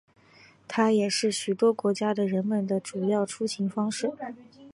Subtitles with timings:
[0.67, 4.11] 它也是许多国家的人们的主要出行方式。